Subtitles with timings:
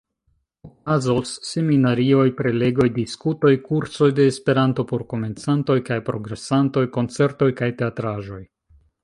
[0.67, 8.43] Okazos seminarioj, prelegoj, diskutoj, kursoj de Esperanto por komencantoj kaj progresantoj, koncertoj kaj teatraĵoj.